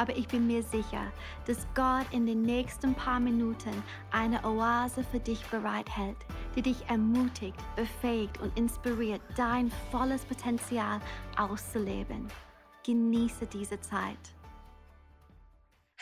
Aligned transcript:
aber 0.00 0.16
ich 0.16 0.26
bin 0.28 0.46
mir 0.46 0.62
sicher, 0.62 1.12
dass 1.46 1.66
Gott 1.74 2.06
in 2.10 2.24
den 2.24 2.40
nächsten 2.40 2.94
paar 2.94 3.20
Minuten 3.20 3.82
eine 4.10 4.42
Oase 4.46 5.04
für 5.04 5.20
dich 5.20 5.44
bereithält, 5.48 6.16
die 6.56 6.62
dich 6.62 6.88
ermutigt, 6.88 7.58
befähigt 7.76 8.40
und 8.40 8.56
inspiriert, 8.58 9.20
dein 9.36 9.70
volles 9.90 10.24
Potenzial 10.24 11.00
auszuleben. 11.36 12.28
Genieße 12.86 13.46
diese 13.46 13.78
Zeit. 13.82 14.16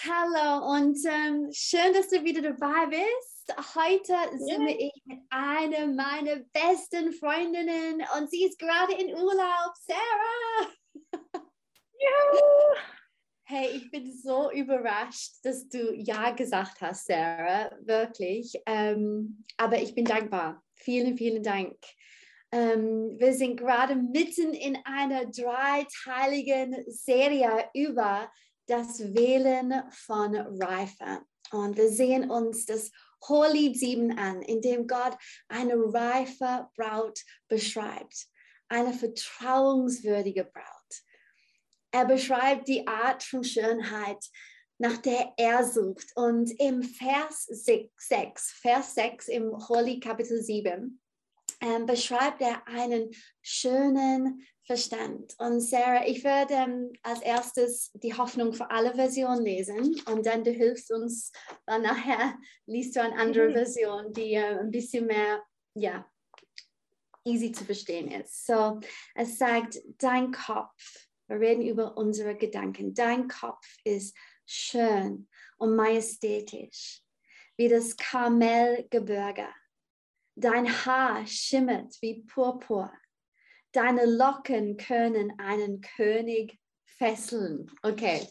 Hallo 0.07 0.77
und 0.77 0.97
ähm, 1.05 1.51
schön, 1.53 1.93
dass 1.93 2.09
du 2.09 2.23
wieder 2.23 2.53
dabei 2.53 2.87
bist. 2.87 3.75
Heute 3.75 4.15
sind 4.39 4.61
Yeah. 4.61 4.77
ich 4.79 5.03
mit 5.07 5.19
einer 5.31 5.87
meiner 5.89 6.37
besten 6.53 7.13
Freundinnen 7.15 8.05
und 8.17 8.31
sie 8.31 8.45
ist 8.45 8.61
gerade 8.61 8.93
in 8.93 9.13
Urlaub. 9.13 9.73
Sarah! 9.75 10.69
Hey, 13.51 13.71
ich 13.77 13.91
bin 13.91 14.13
so 14.13 14.51
überrascht, 14.51 15.37
dass 15.43 15.67
du 15.71 15.95
Ja 15.95 16.33
gesagt 16.33 16.83
hast, 16.83 17.07
Sarah. 17.07 17.71
Wirklich. 17.81 18.53
Ähm, 18.67 19.43
aber 19.57 19.81
ich 19.81 19.95
bin 19.95 20.05
dankbar. 20.05 20.63
Vielen, 20.75 21.17
vielen 21.17 21.43
Dank. 21.43 21.79
Ähm, 22.53 23.19
wir 23.19 23.33
sind 23.33 23.57
gerade 23.57 23.97
mitten 23.97 24.53
in 24.53 24.77
einer 24.85 25.25
dreiteiligen 25.25 26.77
Serie 26.89 27.71
über 27.73 28.31
das 28.67 29.01
Wählen 29.15 29.83
von 29.93 30.37
Reife. 30.37 31.23
Und 31.51 31.79
wir 31.79 31.89
sehen 31.89 32.31
uns 32.31 32.67
das 32.67 32.91
Hohelied 33.27 33.79
7 33.79 34.19
an, 34.19 34.43
in 34.43 34.61
dem 34.61 34.87
Gott 34.87 35.17
eine 35.49 35.75
reife 35.75 36.69
Braut 36.77 37.19
beschreibt. 37.49 38.27
Eine 38.69 38.93
vertrauenswürdige 38.93 40.45
Braut. 40.45 40.78
Er 41.99 42.05
beschreibt 42.05 42.69
die 42.69 42.87
Art 42.87 43.25
von 43.25 43.43
Schönheit, 43.43 44.25
nach 44.79 44.99
der 44.99 45.33
er 45.37 45.65
sucht. 45.65 46.07
Und 46.15 46.49
im 46.61 46.85
Vers 46.85 47.47
6, 47.47 48.53
Vers 48.63 48.95
6 48.95 49.27
im 49.27 49.51
Holy 49.69 49.99
Kapitel 49.99 50.41
7, 50.41 51.01
ähm, 51.61 51.87
beschreibt 51.87 52.41
er 52.41 52.65
einen 52.69 53.11
schönen 53.43 54.47
Verstand. 54.65 55.35
Und 55.39 55.61
Sarah, 55.61 56.07
ich 56.07 56.23
werde 56.23 56.55
ähm, 56.55 56.93
als 57.03 57.21
erstes 57.21 57.91
die 57.95 58.15
Hoffnung 58.15 58.53
für 58.53 58.71
alle 58.71 58.95
Versionen 58.95 59.43
lesen 59.43 60.01
und 60.07 60.25
dann 60.25 60.45
du 60.45 60.53
hilfst 60.53 60.93
uns, 60.93 61.33
weil 61.67 61.81
nachher 61.81 62.39
liest 62.67 62.95
du 62.95 63.03
eine 63.03 63.17
andere 63.17 63.49
Mhm. 63.49 63.55
Version, 63.55 64.13
die 64.13 64.35
äh, 64.35 64.61
ein 64.61 64.71
bisschen 64.71 65.07
mehr, 65.07 65.43
ja, 65.75 66.09
easy 67.25 67.51
zu 67.51 67.65
verstehen 67.65 68.09
ist. 68.09 68.47
So, 68.47 68.79
es 69.17 69.37
sagt, 69.37 69.81
dein 69.99 70.31
Kopf, 70.31 71.08
wir 71.29 71.41
reden 71.41 71.63
über 71.63 71.97
unsere 71.97 72.35
Gedanken, 72.35 72.95
dein 72.95 73.29
Kopf 73.29 73.67
ist 73.85 74.17
schön 74.47 75.29
und 75.59 75.77
majestätisch, 75.77 77.03
wie 77.57 77.69
das 77.69 77.97
Karmelgebirge. 77.97 79.47
Dein 80.35 80.67
Haar 80.87 81.27
schimmert 81.27 82.01
wie 82.01 82.23
Purpur. 82.23 82.93
Deine 83.73 84.07
Locken 84.07 84.77
können 84.77 85.39
einen 85.39 85.81
König 85.81 86.59
fesseln. 86.87 87.71
Okay, 87.83 88.27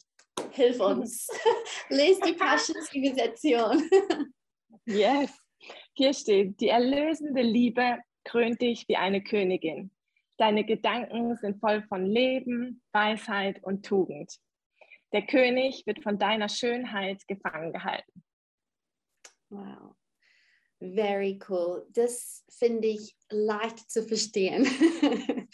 hilf 0.51 0.79
uns. 0.79 1.27
Lies 1.89 2.19
die 2.19 2.33
Passions-Übersetzung. 2.33 3.89
Yes. 4.85 5.31
Hier 5.93 6.13
steht, 6.13 6.59
die 6.61 6.69
erlösende 6.69 7.41
Liebe 7.41 7.97
krönt 8.23 8.61
dich 8.61 8.87
wie 8.87 8.97
eine 8.97 9.23
Königin. 9.23 9.91
Deine 10.37 10.63
Gedanken 10.65 11.35
sind 11.37 11.59
voll 11.59 11.81
von 11.83 12.05
Leben, 12.05 12.81
Weisheit 12.91 13.63
und 13.63 13.85
Tugend. 13.85 14.37
Der 15.13 15.25
König 15.25 15.83
wird 15.85 16.03
von 16.03 16.19
deiner 16.19 16.49
Schönheit 16.49 17.27
gefangen 17.27 17.73
gehalten. 17.73 18.23
Wow. 19.49 19.95
Very 20.79 21.39
cool. 21.49 21.87
Das 21.89 22.43
finde 22.49 22.87
ich 22.89 23.15
leicht 23.31 23.89
zu 23.89 24.03
verstehen. 24.03 24.65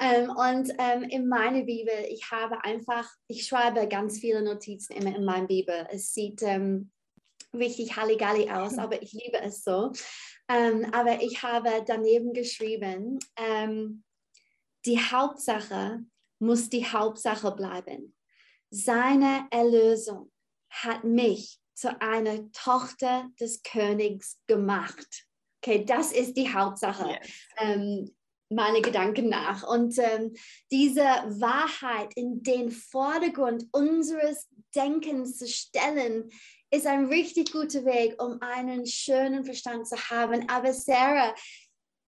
ähm, 0.00 0.30
und 0.30 0.72
ähm, 0.78 1.02
in 1.02 1.28
meiner 1.28 1.64
Bibel, 1.64 1.94
ich 2.08 2.30
habe 2.30 2.64
einfach, 2.64 3.10
ich 3.26 3.46
schreibe 3.46 3.88
ganz 3.88 4.20
viele 4.20 4.42
Notizen 4.42 4.94
immer 4.94 5.14
in 5.14 5.24
meiner 5.24 5.48
Bibel. 5.48 5.86
Es 5.90 6.14
sieht 6.14 6.40
ähm, 6.42 6.92
richtig 7.52 7.96
Halligalli 7.96 8.50
aus, 8.50 8.78
aber 8.78 9.02
ich 9.02 9.12
liebe 9.12 9.38
es 9.42 9.64
so. 9.64 9.92
Ähm, 10.48 10.86
aber 10.92 11.22
ich 11.22 11.42
habe 11.42 11.84
daneben 11.86 12.32
geschrieben, 12.32 13.18
ähm, 13.36 14.03
die 14.86 14.98
Hauptsache 14.98 16.04
muss 16.38 16.68
die 16.68 16.86
Hauptsache 16.86 17.50
bleiben. 17.52 18.14
Seine 18.70 19.46
Erlösung 19.50 20.30
hat 20.70 21.04
mich 21.04 21.60
zu 21.74 22.00
einer 22.00 22.50
Tochter 22.52 23.30
des 23.40 23.62
Königs 23.62 24.40
gemacht. 24.46 25.26
Okay, 25.62 25.84
das 25.84 26.12
ist 26.12 26.36
die 26.36 26.52
Hauptsache, 26.52 27.08
Yes. 27.08 27.30
ähm, 27.58 28.14
meine 28.50 28.82
Gedanken 28.82 29.28
nach. 29.28 29.66
Und 29.66 29.98
ähm, 29.98 30.34
diese 30.70 31.02
Wahrheit 31.02 32.12
in 32.14 32.42
den 32.42 32.70
Vordergrund 32.70 33.66
unseres 33.72 34.48
Denkens 34.74 35.38
zu 35.38 35.48
stellen, 35.48 36.30
ist 36.70 36.86
ein 36.86 37.06
richtig 37.06 37.52
guter 37.52 37.84
Weg, 37.84 38.20
um 38.20 38.40
einen 38.42 38.84
schönen 38.86 39.44
Verstand 39.44 39.86
zu 39.86 39.96
haben. 40.10 40.48
Aber 40.48 40.72
Sarah, 40.72 41.34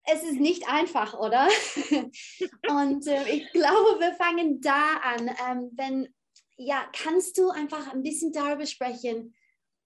es 0.05 0.23
ist 0.23 0.39
nicht 0.39 0.67
einfach, 0.67 1.13
oder? 1.13 1.47
Und 2.69 3.07
äh, 3.07 3.29
ich 3.29 3.51
glaube, 3.51 3.99
wir 3.99 4.13
fangen 4.13 4.61
da 4.61 4.97
an. 4.97 5.29
Ähm, 5.49 5.71
wenn, 5.75 6.13
ja, 6.57 6.83
kannst 6.93 7.37
du 7.37 7.49
einfach 7.49 7.91
ein 7.93 8.03
bisschen 8.03 8.31
darüber 8.31 8.65
sprechen, 8.65 9.33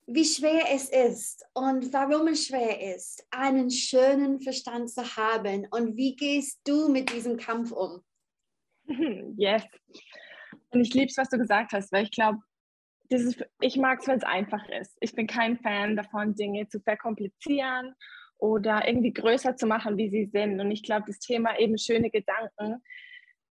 wie 0.08 0.26
schwer 0.26 0.66
es 0.72 0.90
ist 0.90 1.44
und 1.54 1.92
warum 1.92 2.28
es 2.28 2.46
schwer 2.46 2.96
ist, 2.96 3.26
einen 3.32 3.72
schönen 3.72 4.40
Verstand 4.40 4.92
zu 4.92 5.02
haben 5.18 5.68
und 5.72 5.98
wie 5.98 6.16
gehst 6.16 6.62
du 6.64 6.90
mit 6.90 7.12
diesem 7.12 7.38
Kampf 7.38 7.72
um? 7.72 8.04
Yes. 9.38 9.64
Und 10.70 10.82
ich 10.82 10.94
liebe 10.94 11.08
es, 11.08 11.18
was 11.18 11.30
du 11.30 11.38
gesagt 11.38 11.74
hast, 11.74 11.92
weil 11.92 12.04
ich 12.04 12.12
glaube, 12.12 12.40
ich 13.62 13.78
mag 13.78 14.00
es, 14.00 14.08
wenn 14.08 14.18
es 14.18 14.24
einfach 14.24 14.64
ist. 14.70 14.96
Ich 15.00 15.14
bin 15.14 15.28
kein 15.28 15.58
Fan 15.58 15.96
davon, 15.96 16.36
Dinge 16.36 16.68
zu 16.68 16.80
verkomplizieren 16.80 17.96
oder 18.38 18.88
irgendwie 18.88 19.14
größer 19.14 19.56
zu 19.56 19.68
machen, 19.68 19.98
wie 19.98 20.10
sie 20.10 20.26
sind. 20.26 20.60
Und 20.60 20.72
ich 20.72 20.84
glaube, 20.84 21.06
das 21.08 21.20
Thema 21.20 21.58
eben 21.60 21.78
schöne 21.78 22.10
Gedanken, 22.10 22.82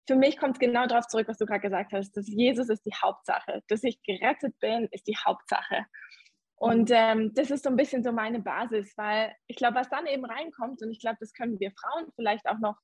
für 0.07 0.15
mich 0.15 0.37
kommt 0.37 0.55
es 0.55 0.59
genau 0.59 0.85
darauf 0.85 1.07
zurück, 1.07 1.27
was 1.27 1.37
du 1.37 1.45
gerade 1.45 1.61
gesagt 1.61 1.91
hast, 1.93 2.15
dass 2.15 2.27
Jesus 2.27 2.69
ist 2.69 2.85
die 2.85 2.93
Hauptsache. 2.93 3.63
Dass 3.67 3.83
ich 3.83 4.01
gerettet 4.03 4.57
bin, 4.59 4.87
ist 4.91 5.07
die 5.07 5.17
Hauptsache. 5.17 5.85
Und 6.57 6.89
ähm, 6.93 7.33
das 7.33 7.51
ist 7.51 7.63
so 7.63 7.69
ein 7.69 7.75
bisschen 7.75 8.03
so 8.03 8.11
meine 8.11 8.39
Basis, 8.39 8.93
weil 8.97 9.35
ich 9.47 9.57
glaube, 9.57 9.75
was 9.75 9.89
dann 9.89 10.05
eben 10.05 10.25
reinkommt, 10.25 10.81
und 10.81 10.91
ich 10.91 10.99
glaube, 10.99 11.17
das 11.19 11.33
können 11.33 11.59
wir 11.59 11.71
Frauen 11.71 12.11
vielleicht 12.15 12.45
auch 12.47 12.59
noch 12.59 12.75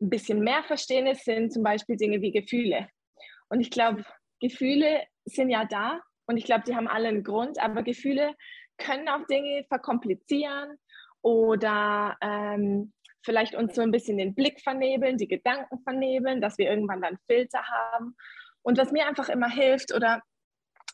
ein 0.00 0.10
bisschen 0.10 0.40
mehr 0.40 0.62
verstehen, 0.64 1.06
ist, 1.06 1.24
sind 1.24 1.52
zum 1.52 1.62
Beispiel 1.62 1.96
Dinge 1.96 2.20
wie 2.20 2.32
Gefühle. 2.32 2.88
Und 3.48 3.60
ich 3.60 3.70
glaube, 3.70 4.04
Gefühle 4.40 5.04
sind 5.24 5.48
ja 5.48 5.64
da 5.64 6.00
und 6.26 6.36
ich 6.36 6.44
glaube, 6.44 6.64
die 6.66 6.76
haben 6.76 6.88
alle 6.88 7.08
einen 7.08 7.24
Grund, 7.24 7.58
aber 7.58 7.82
Gefühle 7.82 8.34
können 8.76 9.08
auch 9.08 9.26
Dinge 9.26 9.64
verkomplizieren 9.68 10.76
oder 11.26 12.16
ähm, 12.20 12.92
vielleicht 13.24 13.56
uns 13.56 13.74
so 13.74 13.82
ein 13.82 13.90
bisschen 13.90 14.16
den 14.16 14.36
Blick 14.36 14.60
vernebeln, 14.60 15.18
die 15.18 15.26
Gedanken 15.26 15.80
vernebeln, 15.82 16.40
dass 16.40 16.56
wir 16.56 16.70
irgendwann 16.70 17.02
dann 17.02 17.18
Filter 17.26 17.64
haben. 17.64 18.14
Und 18.62 18.78
was 18.78 18.92
mir 18.92 19.08
einfach 19.08 19.28
immer 19.28 19.50
hilft 19.50 19.92
oder 19.92 20.22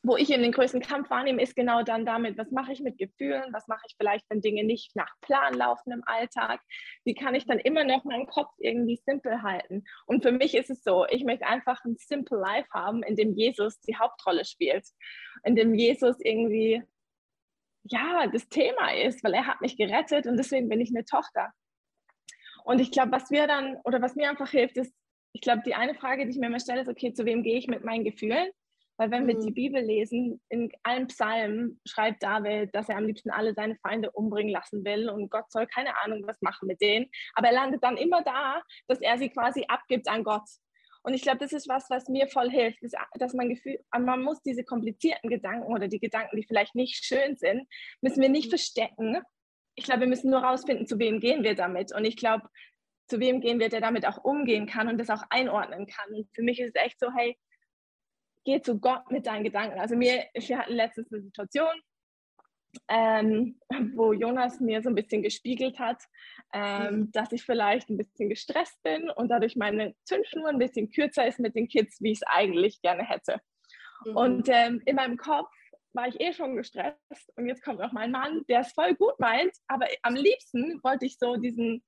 wo 0.02 0.16
ich 0.16 0.30
eben 0.30 0.42
den 0.42 0.52
größten 0.52 0.80
Kampf 0.80 1.10
wahrnehme, 1.10 1.42
ist 1.42 1.54
genau 1.54 1.82
dann 1.82 2.06
damit, 2.06 2.38
was 2.38 2.50
mache 2.50 2.72
ich 2.72 2.80
mit 2.80 2.96
Gefühlen, 2.96 3.52
was 3.52 3.68
mache 3.68 3.82
ich 3.86 3.94
vielleicht, 3.98 4.24
wenn 4.30 4.40
Dinge 4.40 4.64
nicht 4.64 4.96
nach 4.96 5.12
Plan 5.20 5.52
laufen 5.52 5.92
im 5.92 6.02
Alltag, 6.06 6.62
wie 7.04 7.14
kann 7.14 7.34
ich 7.34 7.44
dann 7.44 7.58
immer 7.58 7.84
noch 7.84 8.04
meinen 8.04 8.26
Kopf 8.26 8.52
irgendwie 8.58 9.00
simpel 9.04 9.42
halten. 9.42 9.84
Und 10.06 10.22
für 10.22 10.32
mich 10.32 10.54
ist 10.54 10.70
es 10.70 10.82
so, 10.82 11.04
ich 11.10 11.24
möchte 11.24 11.46
einfach 11.46 11.84
ein 11.84 11.96
simple 11.98 12.38
Life 12.38 12.68
haben, 12.72 13.02
in 13.02 13.16
dem 13.16 13.34
Jesus 13.34 13.78
die 13.82 13.96
Hauptrolle 13.96 14.46
spielt, 14.46 14.88
in 15.44 15.56
dem 15.56 15.74
Jesus 15.74 16.16
irgendwie, 16.20 16.82
ja, 17.84 18.26
das 18.26 18.48
Thema 18.48 18.94
ist, 18.94 19.22
weil 19.24 19.34
er 19.34 19.46
hat 19.46 19.60
mich 19.60 19.76
gerettet 19.76 20.26
und 20.26 20.36
deswegen 20.36 20.68
bin 20.68 20.80
ich 20.80 20.90
eine 20.90 21.04
Tochter. 21.04 21.52
Und 22.64 22.80
ich 22.80 22.90
glaube, 22.92 23.12
was 23.12 23.30
wir 23.30 23.46
dann, 23.46 23.76
oder 23.84 24.00
was 24.00 24.14
mir 24.14 24.30
einfach 24.30 24.50
hilft, 24.50 24.76
ist, 24.76 24.94
ich 25.32 25.40
glaube, 25.40 25.62
die 25.64 25.74
eine 25.74 25.94
Frage, 25.94 26.24
die 26.24 26.30
ich 26.30 26.38
mir 26.38 26.46
immer 26.46 26.60
stelle, 26.60 26.82
ist, 26.82 26.88
okay, 26.88 27.12
zu 27.12 27.24
wem 27.24 27.42
gehe 27.42 27.58
ich 27.58 27.66
mit 27.66 27.84
meinen 27.84 28.04
Gefühlen? 28.04 28.50
Weil 28.98 29.10
wenn 29.10 29.26
wir 29.26 29.34
Mhm. 29.34 29.46
die 29.46 29.52
Bibel 29.52 29.82
lesen, 29.82 30.40
in 30.50 30.70
allen 30.82 31.06
Psalmen 31.08 31.80
schreibt 31.88 32.22
David, 32.22 32.74
dass 32.74 32.88
er 32.88 32.98
am 32.98 33.06
liebsten 33.06 33.30
alle 33.30 33.54
seine 33.54 33.76
Feinde 33.76 34.10
umbringen 34.12 34.52
lassen 34.52 34.84
will 34.84 35.08
und 35.08 35.30
Gott 35.30 35.50
soll 35.50 35.66
keine 35.66 35.98
Ahnung 36.02 36.22
was 36.26 36.40
machen 36.42 36.68
mit 36.68 36.80
denen. 36.80 37.10
Aber 37.34 37.48
er 37.48 37.54
landet 37.54 37.82
dann 37.82 37.96
immer 37.96 38.22
da, 38.22 38.62
dass 38.86 39.00
er 39.00 39.18
sie 39.18 39.30
quasi 39.30 39.64
abgibt 39.66 40.08
an 40.08 40.22
Gott. 40.22 40.46
Und 41.02 41.14
ich 41.14 41.22
glaube, 41.22 41.38
das 41.38 41.52
ist 41.52 41.68
was, 41.68 41.90
was 41.90 42.08
mir 42.08 42.28
voll 42.28 42.50
hilft, 42.50 42.82
dass, 42.82 42.92
dass 43.14 43.34
man 43.34 43.48
Gefühl, 43.48 43.78
man 43.90 44.22
muss 44.22 44.40
diese 44.42 44.64
komplizierten 44.64 45.28
Gedanken 45.28 45.72
oder 45.72 45.88
die 45.88 45.98
Gedanken, 45.98 46.36
die 46.36 46.44
vielleicht 46.44 46.74
nicht 46.74 47.04
schön 47.04 47.36
sind, 47.36 47.66
müssen 48.00 48.22
wir 48.22 48.28
nicht 48.28 48.48
verstecken. 48.48 49.20
Ich 49.74 49.84
glaube, 49.84 50.02
wir 50.02 50.08
müssen 50.08 50.30
nur 50.30 50.44
rausfinden, 50.44 50.86
zu 50.86 50.98
wem 50.98 51.18
gehen 51.18 51.42
wir 51.42 51.54
damit. 51.54 51.92
Und 51.94 52.04
ich 52.04 52.16
glaube, 52.16 52.48
zu 53.08 53.18
wem 53.20 53.40
gehen 53.40 53.58
wir, 53.58 53.68
der 53.68 53.80
damit 53.80 54.06
auch 54.06 54.22
umgehen 54.24 54.66
kann 54.66 54.88
und 54.88 54.98
das 54.98 55.10
auch 55.10 55.24
einordnen 55.30 55.86
kann. 55.86 56.14
Und 56.14 56.28
für 56.34 56.42
mich 56.42 56.60
ist 56.60 56.74
es 56.74 56.82
echt 56.82 57.00
so, 57.00 57.12
hey, 57.14 57.36
geh 58.44 58.60
zu 58.60 58.78
Gott 58.78 59.10
mit 59.10 59.26
deinen 59.26 59.44
Gedanken. 59.44 59.80
Also 59.80 59.96
mir, 59.96 60.24
wir 60.34 60.58
hatten 60.58 60.72
letztens 60.72 61.12
eine 61.12 61.22
Situation, 61.22 61.72
ähm, 62.88 63.58
wo 63.94 64.12
Jonas 64.12 64.60
mir 64.60 64.82
so 64.82 64.88
ein 64.88 64.94
bisschen 64.94 65.22
gespiegelt 65.22 65.78
hat, 65.78 66.02
ähm, 66.52 66.94
mhm. 66.94 67.12
dass 67.12 67.32
ich 67.32 67.42
vielleicht 67.42 67.88
ein 67.90 67.96
bisschen 67.96 68.28
gestresst 68.28 68.82
bin 68.82 69.10
und 69.10 69.28
dadurch 69.28 69.56
meine 69.56 69.94
Zündschnur 70.04 70.48
ein 70.48 70.58
bisschen 70.58 70.90
kürzer 70.90 71.26
ist 71.26 71.38
mit 71.38 71.54
den 71.54 71.68
Kids, 71.68 72.00
wie 72.00 72.12
ich 72.12 72.18
es 72.18 72.26
eigentlich 72.26 72.82
gerne 72.82 73.04
hätte. 73.04 73.40
Mhm. 74.04 74.16
Und 74.16 74.48
ähm, 74.48 74.82
in 74.84 74.96
meinem 74.96 75.16
Kopf 75.16 75.50
war 75.94 76.08
ich 76.08 76.20
eh 76.20 76.32
schon 76.32 76.56
gestresst 76.56 77.32
und 77.36 77.46
jetzt 77.46 77.62
kommt 77.62 77.78
noch 77.78 77.92
mein 77.92 78.10
Mann, 78.10 78.42
der 78.48 78.60
es 78.60 78.72
voll 78.72 78.94
gut 78.94 79.18
meint, 79.18 79.52
aber 79.68 79.86
am 80.02 80.14
liebsten 80.14 80.80
wollte 80.82 81.06
ich 81.06 81.18
so 81.18 81.36
diesen 81.36 81.82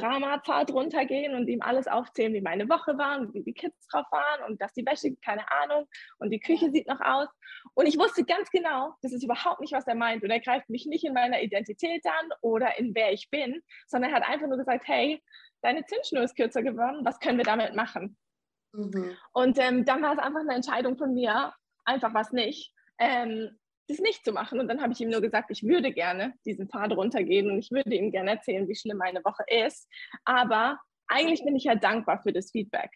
Dramapfad 0.00 0.70
runtergehen 0.72 1.34
und 1.34 1.48
ihm 1.48 1.62
alles 1.62 1.86
aufzählen, 1.86 2.34
wie 2.34 2.40
meine 2.40 2.68
Woche 2.68 2.96
war 2.98 3.18
und 3.18 3.34
wie 3.34 3.42
die 3.42 3.52
Kids 3.52 3.86
drauf 3.88 4.06
waren 4.10 4.50
und 4.50 4.60
dass 4.60 4.72
die 4.72 4.84
Wäsche, 4.86 5.14
keine 5.24 5.44
Ahnung, 5.62 5.86
und 6.18 6.30
die 6.30 6.40
Küche 6.40 6.70
sieht 6.70 6.88
noch 6.88 7.00
aus. 7.00 7.28
Und 7.74 7.86
ich 7.86 7.98
wusste 7.98 8.24
ganz 8.24 8.50
genau, 8.50 8.94
das 9.02 9.12
ist 9.12 9.24
überhaupt 9.24 9.60
nicht, 9.60 9.72
was 9.72 9.86
er 9.86 9.94
meint. 9.94 10.22
Und 10.22 10.30
er 10.30 10.40
greift 10.40 10.68
mich 10.68 10.86
nicht 10.86 11.04
in 11.04 11.14
meiner 11.14 11.40
Identität 11.40 12.04
an 12.06 12.28
oder 12.40 12.78
in 12.78 12.94
wer 12.94 13.12
ich 13.12 13.30
bin, 13.30 13.62
sondern 13.86 14.10
er 14.10 14.16
hat 14.16 14.28
einfach 14.28 14.46
nur 14.46 14.58
gesagt, 14.58 14.86
hey, 14.86 15.22
deine 15.62 15.84
Zündschnur 15.84 16.22
ist 16.22 16.36
kürzer 16.36 16.62
geworden, 16.62 17.04
was 17.04 17.18
können 17.20 17.38
wir 17.38 17.44
damit 17.44 17.74
machen? 17.74 18.16
Mhm. 18.72 19.16
Und 19.32 19.58
ähm, 19.58 19.84
dann 19.84 20.02
war 20.02 20.12
es 20.12 20.18
einfach 20.18 20.40
eine 20.40 20.54
Entscheidung 20.54 20.96
von 20.96 21.14
mir, 21.14 21.52
einfach 21.84 22.14
was 22.14 22.32
nicht. 22.32 22.72
Ähm, 22.98 23.58
das 23.88 23.98
nicht 23.98 24.24
zu 24.24 24.32
machen. 24.32 24.60
Und 24.60 24.68
dann 24.68 24.80
habe 24.80 24.92
ich 24.92 25.00
ihm 25.00 25.10
nur 25.10 25.20
gesagt, 25.20 25.50
ich 25.50 25.62
würde 25.62 25.92
gerne 25.92 26.34
diesen 26.44 26.68
Pfad 26.68 26.92
runtergehen 26.92 27.50
und 27.50 27.58
ich 27.58 27.70
würde 27.70 27.94
ihm 27.94 28.10
gerne 28.10 28.32
erzählen, 28.32 28.68
wie 28.68 28.76
schlimm 28.76 28.98
meine 28.98 29.24
Woche 29.24 29.44
ist. 29.66 29.88
Aber 30.24 30.78
eigentlich 31.08 31.44
bin 31.44 31.56
ich 31.56 31.64
ja 31.64 31.74
dankbar 31.74 32.22
für 32.22 32.32
das 32.32 32.50
Feedback. 32.50 32.90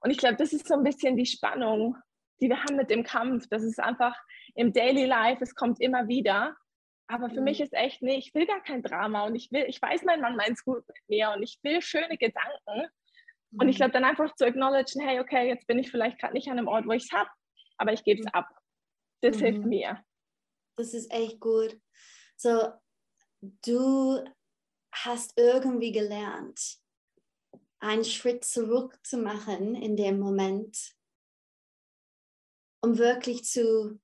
Und 0.00 0.10
ich 0.10 0.18
glaube, 0.18 0.36
das 0.36 0.52
ist 0.52 0.66
so 0.66 0.74
ein 0.74 0.82
bisschen 0.82 1.16
die 1.16 1.26
Spannung, 1.26 1.96
die 2.40 2.48
wir 2.48 2.62
haben 2.62 2.76
mit 2.76 2.90
dem 2.90 3.04
Kampf. 3.04 3.46
Das 3.48 3.62
ist 3.62 3.78
einfach 3.78 4.16
im 4.54 4.72
Daily 4.72 5.04
Life, 5.06 5.42
es 5.42 5.54
kommt 5.54 5.80
immer 5.80 6.08
wieder. 6.08 6.56
Aber 7.06 7.30
für 7.30 7.38
mhm. 7.38 7.44
mich 7.44 7.60
ist 7.60 7.72
echt, 7.72 8.02
nee, 8.02 8.16
ich 8.16 8.34
will 8.34 8.46
gar 8.46 8.62
kein 8.62 8.82
Drama 8.82 9.24
und 9.26 9.34
ich 9.34 9.52
will, 9.52 9.64
ich 9.68 9.80
weiß, 9.80 10.02
mein 10.04 10.20
Mann 10.20 10.36
meint 10.36 10.52
es 10.52 10.64
gut 10.64 10.86
mit 10.88 10.96
mir 11.08 11.32
und 11.36 11.42
ich 11.42 11.58
will 11.62 11.80
schöne 11.82 12.16
Gedanken. 12.16 12.90
Und 13.58 13.68
ich 13.68 13.76
mhm. 13.76 13.78
glaube, 13.78 13.92
dann 13.92 14.04
einfach 14.04 14.34
zu 14.34 14.46
acknowledgen, 14.46 15.06
hey, 15.06 15.20
okay, 15.20 15.46
jetzt 15.46 15.66
bin 15.66 15.78
ich 15.78 15.90
vielleicht 15.90 16.18
gerade 16.18 16.32
nicht 16.34 16.48
an 16.48 16.58
einem 16.58 16.68
Ort, 16.68 16.86
wo 16.86 16.92
ich 16.92 17.04
es 17.04 17.12
habe, 17.12 17.28
aber 17.76 17.92
ich 17.92 18.02
gebe 18.02 18.20
es 18.20 18.26
mhm. 18.26 18.32
ab. 18.32 18.48
Das 19.20 19.36
mhm. 19.36 19.44
hilft 19.44 19.64
mir. 19.66 20.04
Das 20.76 20.94
ist 20.94 21.10
echt 21.10 21.40
gut. 21.40 21.78
So, 22.36 22.72
du 23.40 24.24
hast 24.92 25.32
irgendwie 25.36 25.92
gelernt, 25.92 26.78
einen 27.80 28.04
Schritt 28.04 28.44
zurück 28.44 28.98
zu 29.04 29.18
machen 29.18 29.74
in 29.74 29.96
dem 29.96 30.18
Moment, 30.18 30.94
um 32.80 32.98
wirklich 32.98 33.44
zu, 33.44 34.00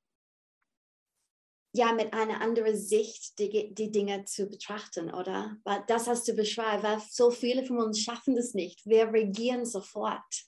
ja, 1.73 1.93
mit 1.93 2.13
einer 2.13 2.41
anderen 2.41 2.77
Sicht 2.77 3.39
die, 3.39 3.73
die 3.75 3.91
Dinge 3.91 4.25
zu 4.25 4.47
betrachten, 4.47 5.13
oder? 5.13 5.57
Weil 5.65 5.85
das 5.87 6.07
hast 6.07 6.27
du 6.27 6.35
beschrieben, 6.35 6.83
weil 6.83 7.01
so 7.09 7.31
viele 7.31 7.65
von 7.65 7.79
uns 7.81 8.01
schaffen 8.01 8.35
das 8.35 8.55
nicht. 8.55 8.85
Wir 8.87 9.13
reagieren 9.13 9.65
sofort. 9.65 10.45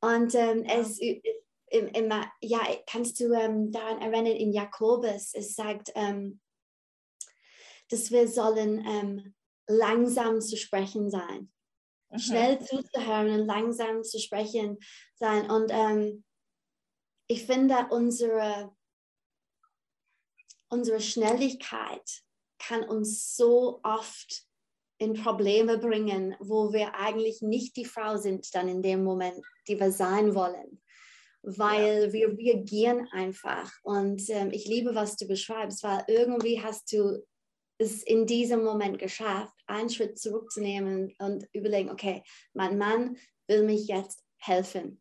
Und 0.00 0.34
ähm, 0.34 0.64
ja. 0.64 0.76
es 0.76 1.00
im, 1.74 1.88
im, 1.88 2.12
ja, 2.40 2.60
kannst 2.86 3.18
du 3.18 3.32
ähm, 3.32 3.72
daran 3.72 4.00
erinnern, 4.00 4.26
in 4.26 4.52
Jakobus, 4.52 5.34
es 5.34 5.54
sagt, 5.54 5.90
ähm, 5.96 6.40
dass 7.90 8.10
wir 8.10 8.28
sollen 8.28 8.84
ähm, 8.86 9.34
langsam 9.66 10.40
zu 10.40 10.56
sprechen 10.56 11.10
sein. 11.10 11.52
Mhm. 12.10 12.18
Schnell 12.18 12.64
zuzuhören 12.64 13.40
und 13.40 13.46
langsam 13.46 14.04
zu 14.04 14.20
sprechen 14.20 14.78
sein. 15.16 15.50
Und 15.50 15.70
ähm, 15.70 16.24
ich 17.26 17.44
finde, 17.44 17.88
unsere, 17.90 18.74
unsere 20.68 21.00
Schnelligkeit 21.00 22.22
kann 22.58 22.88
uns 22.88 23.34
so 23.36 23.80
oft 23.82 24.44
in 24.98 25.14
Probleme 25.14 25.76
bringen, 25.78 26.36
wo 26.38 26.72
wir 26.72 26.94
eigentlich 26.94 27.42
nicht 27.42 27.76
die 27.76 27.84
Frau 27.84 28.16
sind, 28.16 28.54
dann 28.54 28.68
in 28.68 28.80
dem 28.80 29.02
Moment, 29.02 29.44
die 29.66 29.78
wir 29.78 29.90
sein 29.90 30.36
wollen 30.36 30.80
weil 31.44 32.06
ja. 32.06 32.12
wir 32.12 32.28
reagieren 32.38 33.08
einfach. 33.12 33.72
Und 33.82 34.28
ähm, 34.30 34.50
ich 34.52 34.66
liebe, 34.66 34.94
was 34.94 35.16
du 35.16 35.26
beschreibst, 35.26 35.82
weil 35.82 36.04
irgendwie 36.08 36.62
hast 36.62 36.92
du 36.92 37.24
es 37.78 38.02
in 38.02 38.26
diesem 38.26 38.64
Moment 38.64 38.98
geschafft, 38.98 39.54
einen 39.66 39.90
Schritt 39.90 40.18
zurückzunehmen 40.18 41.12
und 41.18 41.46
überlegen, 41.52 41.90
okay, 41.90 42.22
mein 42.52 42.78
Mann 42.78 43.16
will 43.48 43.64
mich 43.64 43.86
jetzt 43.88 44.22
helfen. 44.38 45.00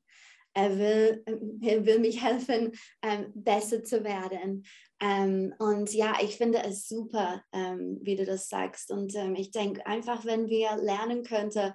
Er 0.55 0.77
will, 0.77 1.23
er 1.61 1.85
will 1.85 1.99
mich 1.99 2.23
helfen, 2.23 2.73
ähm, 3.01 3.31
besser 3.33 3.83
zu 3.83 4.03
werden. 4.03 4.65
Ähm, 4.99 5.53
und 5.59 5.93
ja, 5.93 6.17
ich 6.21 6.37
finde 6.37 6.63
es 6.63 6.87
super, 6.87 7.43
ähm, 7.51 7.99
wie 8.01 8.15
du 8.15 8.25
das 8.25 8.49
sagst. 8.49 8.91
Und 8.91 9.15
ähm, 9.15 9.35
ich 9.35 9.51
denke 9.51 9.85
einfach, 9.85 10.25
wenn 10.25 10.47
wir 10.47 10.77
lernen 10.77 11.23
könnten, 11.23 11.73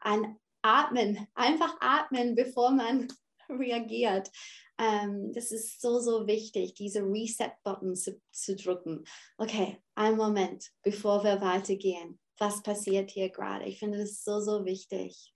ein 0.00 0.36
Atmen, 0.62 1.26
einfach 1.34 1.76
atmen, 1.80 2.34
bevor 2.34 2.70
man 2.70 3.08
reagiert. 3.58 4.30
Ähm, 4.78 5.32
das 5.32 5.50
ist 5.50 5.80
so, 5.80 5.98
so 6.00 6.26
wichtig, 6.26 6.74
diese 6.74 7.02
Reset-Button 7.02 7.96
zu, 7.96 8.20
zu 8.30 8.54
drücken. 8.56 9.04
Okay, 9.36 9.82
einen 9.94 10.16
Moment, 10.16 10.70
bevor 10.82 11.24
wir 11.24 11.40
weitergehen. 11.40 12.20
Was 12.38 12.62
passiert 12.62 13.10
hier 13.10 13.30
gerade? 13.30 13.64
Ich 13.64 13.80
finde 13.80 13.98
das 13.98 14.22
so, 14.22 14.40
so 14.40 14.64
wichtig. 14.64 15.34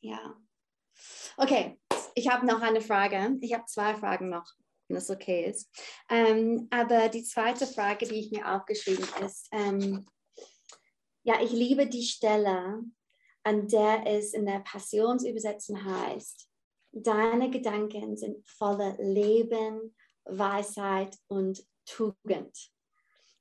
Ja. 0.00 0.36
Okay, 1.38 1.80
ich 2.14 2.28
habe 2.28 2.46
noch 2.46 2.60
eine 2.60 2.82
Frage. 2.82 3.38
Ich 3.40 3.54
habe 3.54 3.64
zwei 3.64 3.94
Fragen 3.94 4.28
noch, 4.28 4.46
wenn 4.88 4.96
das 4.96 5.08
okay 5.08 5.46
ist. 5.46 5.70
Ähm, 6.10 6.68
aber 6.70 7.08
die 7.08 7.24
zweite 7.24 7.66
Frage, 7.66 8.06
die 8.06 8.20
ich 8.20 8.30
mir 8.30 8.54
aufgeschrieben 8.54 9.08
ist, 9.24 9.48
ähm, 9.52 10.06
ja, 11.22 11.40
ich 11.40 11.52
liebe 11.52 11.86
die 11.86 12.04
Stelle, 12.04 12.82
an 13.44 13.66
der 13.68 14.06
es 14.06 14.34
in 14.34 14.44
der 14.44 14.60
Passionsübersetzung 14.60 15.82
heißt, 15.82 16.48
Deine 16.96 17.50
Gedanken 17.50 18.16
sind 18.16 18.46
voller 18.46 18.96
Leben, 18.98 19.96
Weisheit 20.26 21.16
und 21.26 21.66
Tugend. 21.86 22.56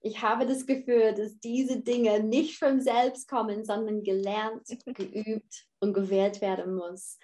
Ich 0.02 0.24
habe 0.24 0.48
das 0.48 0.66
Gefühl, 0.66 1.14
dass 1.14 1.40
diese 1.40 1.80
Dinge 1.80 2.24
nicht 2.24 2.58
von 2.58 2.82
selbst 2.82 3.28
kommen, 3.28 3.64
sondern 3.64 4.04
gelernt, 4.04 4.68
geübt 4.86 5.68
und 5.80 5.94
gewählt 5.94 6.42
werden 6.42 6.74
muss. 6.74 7.20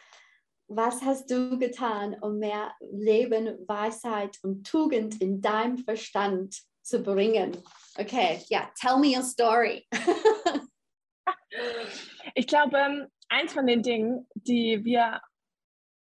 Was 0.67 1.01
hast 1.01 1.31
du 1.31 1.57
getan, 1.57 2.15
um 2.21 2.37
mehr 2.37 2.75
Leben, 2.79 3.67
Weisheit 3.67 4.37
und 4.43 4.67
Tugend 4.67 5.19
in 5.19 5.41
deinem 5.41 5.79
Verstand 5.79 6.61
zu 6.83 7.01
bringen? 7.01 7.57
Okay, 7.97 8.43
ja, 8.49 8.59
yeah, 8.59 8.71
tell 8.79 8.99
me 8.99 9.17
your 9.17 9.23
story. 9.23 9.87
ich 12.35 12.45
glaube, 12.45 12.77
ähm, 12.77 13.07
eins 13.29 13.51
von 13.51 13.65
den 13.65 13.81
Dingen, 13.81 14.27
die 14.35 14.85
wir 14.85 15.19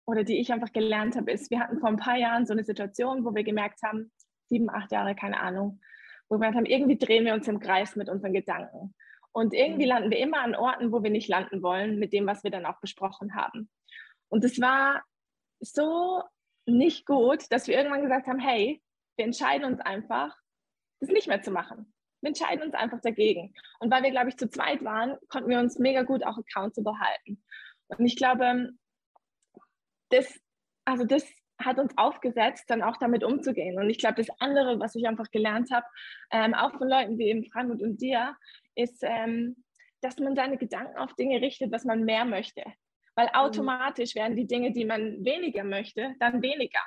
oder 0.05 0.23
die 0.23 0.39
ich 0.39 0.51
einfach 0.51 0.73
gelernt 0.73 1.15
habe, 1.15 1.31
ist, 1.31 1.49
wir 1.51 1.59
hatten 1.59 1.79
vor 1.79 1.89
ein 1.89 1.97
paar 1.97 2.17
Jahren 2.17 2.45
so 2.45 2.53
eine 2.53 2.63
Situation, 2.63 3.23
wo 3.23 3.33
wir 3.33 3.43
gemerkt 3.43 3.81
haben, 3.83 4.11
sieben, 4.49 4.69
acht 4.69 4.91
Jahre, 4.91 5.15
keine 5.15 5.39
Ahnung, 5.39 5.79
wo 6.29 6.35
wir 6.35 6.39
gemerkt 6.39 6.57
haben, 6.57 6.65
irgendwie 6.65 6.97
drehen 6.97 7.25
wir 7.25 7.33
uns 7.33 7.47
im 7.47 7.59
Kreis 7.59 7.95
mit 7.95 8.09
unseren 8.09 8.33
Gedanken. 8.33 8.93
Und 9.31 9.53
irgendwie 9.53 9.85
mhm. 9.85 9.89
landen 9.89 10.11
wir 10.11 10.19
immer 10.19 10.41
an 10.41 10.55
Orten, 10.55 10.91
wo 10.91 11.03
wir 11.03 11.09
nicht 11.09 11.27
landen 11.27 11.63
wollen, 11.63 11.99
mit 11.99 12.13
dem, 12.13 12.27
was 12.27 12.43
wir 12.43 12.51
dann 12.51 12.65
auch 12.65 12.79
besprochen 12.79 13.35
haben. 13.35 13.69
Und 14.29 14.43
es 14.43 14.59
war 14.61 15.03
so 15.59 16.23
nicht 16.65 17.05
gut, 17.05 17.51
dass 17.51 17.67
wir 17.67 17.75
irgendwann 17.75 18.03
gesagt 18.03 18.27
haben, 18.27 18.39
hey, 18.39 18.81
wir 19.17 19.25
entscheiden 19.25 19.65
uns 19.65 19.79
einfach, 19.79 20.35
das 20.99 21.09
nicht 21.09 21.27
mehr 21.27 21.41
zu 21.41 21.51
machen. 21.51 21.93
Wir 22.21 22.29
entscheiden 22.29 22.63
uns 22.63 22.73
einfach 22.73 23.01
dagegen. 23.01 23.53
Und 23.79 23.91
weil 23.91 24.03
wir, 24.03 24.11
glaube 24.11 24.29
ich, 24.29 24.37
zu 24.37 24.49
zweit 24.49 24.83
waren, 24.83 25.17
konnten 25.27 25.49
wir 25.49 25.59
uns 25.59 25.77
mega 25.77 26.03
gut 26.03 26.25
auch 26.25 26.37
accountable 26.37 26.97
halten. 26.99 27.43
Und 27.89 28.05
ich 28.05 28.15
glaube, 28.15 28.69
das, 30.13 30.39
also 30.85 31.03
das 31.05 31.25
hat 31.59 31.79
uns 31.79 31.97
aufgesetzt, 31.97 32.65
dann 32.67 32.81
auch 32.81 32.97
damit 32.97 33.23
umzugehen. 33.23 33.77
Und 33.79 33.89
ich 33.89 33.97
glaube, 33.97 34.15
das 34.15 34.29
andere, 34.39 34.79
was 34.79 34.95
ich 34.95 35.07
einfach 35.07 35.29
gelernt 35.31 35.71
habe, 35.71 35.85
ähm, 36.31 36.53
auch 36.53 36.77
von 36.77 36.87
Leuten 36.87 37.17
wie 37.17 37.29
eben 37.29 37.45
Frank 37.45 37.81
und 37.81 38.01
dir, 38.01 38.35
ist, 38.75 39.03
ähm, 39.03 39.63
dass 40.01 40.17
man 40.19 40.35
seine 40.35 40.57
Gedanken 40.57 40.97
auf 40.97 41.13
Dinge 41.13 41.41
richtet, 41.41 41.71
was 41.71 41.85
man 41.85 42.03
mehr 42.03 42.25
möchte. 42.25 42.63
Weil 43.15 43.27
mhm. 43.27 43.35
automatisch 43.35 44.15
werden 44.15 44.35
die 44.35 44.47
Dinge, 44.47 44.73
die 44.73 44.85
man 44.85 45.23
weniger 45.23 45.63
möchte, 45.63 46.15
dann 46.19 46.41
weniger. 46.41 46.81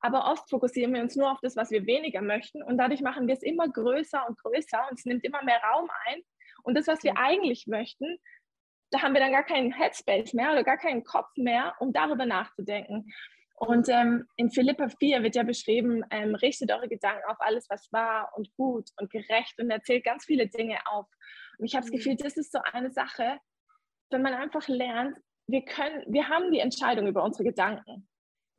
Aber 0.00 0.30
oft 0.30 0.48
fokussieren 0.48 0.94
wir 0.94 1.02
uns 1.02 1.14
nur 1.14 1.30
auf 1.30 1.38
das, 1.42 1.56
was 1.56 1.70
wir 1.70 1.84
weniger 1.86 2.22
möchten 2.22 2.62
und 2.62 2.78
dadurch 2.78 3.02
machen 3.02 3.26
wir 3.26 3.34
es 3.34 3.42
immer 3.42 3.68
größer 3.68 4.26
und 4.26 4.38
größer 4.38 4.86
und 4.90 4.98
es 4.98 5.04
nimmt 5.04 5.24
immer 5.24 5.44
mehr 5.44 5.60
Raum 5.62 5.88
ein. 6.06 6.22
Und 6.62 6.74
das, 6.74 6.86
was 6.86 7.02
wir 7.04 7.18
eigentlich 7.18 7.66
möchten, 7.66 8.18
da 8.90 9.02
haben 9.02 9.14
wir 9.14 9.20
dann 9.20 9.32
gar 9.32 9.44
keinen 9.44 9.72
Headspace 9.72 10.34
mehr 10.34 10.52
oder 10.52 10.64
gar 10.64 10.78
keinen 10.78 11.04
Kopf 11.04 11.30
mehr, 11.36 11.74
um 11.78 11.92
darüber 11.92 12.26
nachzudenken. 12.26 13.12
Und 13.54 13.88
ähm, 13.90 14.26
in 14.36 14.50
Philippa 14.50 14.88
4 14.88 15.22
wird 15.22 15.36
ja 15.36 15.42
beschrieben, 15.42 16.02
ähm, 16.10 16.34
richtet 16.34 16.72
eure 16.72 16.88
Gedanken 16.88 17.22
auf 17.28 17.36
alles, 17.40 17.68
was 17.68 17.92
wahr 17.92 18.32
und 18.34 18.50
gut 18.56 18.88
und 18.98 19.10
gerecht 19.10 19.60
und 19.60 19.70
erzählt 19.70 20.04
ganz 20.04 20.24
viele 20.24 20.48
Dinge 20.48 20.78
auf. 20.86 21.06
Und 21.58 21.66
ich 21.66 21.74
habe 21.74 21.84
das 21.84 21.92
mhm. 21.92 21.96
Gefühl, 21.96 22.16
das 22.16 22.38
ist 22.38 22.52
so 22.52 22.58
eine 22.72 22.90
Sache, 22.90 23.38
wenn 24.10 24.22
man 24.22 24.32
einfach 24.32 24.66
lernt, 24.66 25.18
wir 25.46 25.64
können, 25.64 26.04
wir 26.08 26.28
haben 26.28 26.50
die 26.50 26.60
Entscheidung 26.60 27.06
über 27.06 27.22
unsere 27.22 27.44
Gedanken. 27.44 28.08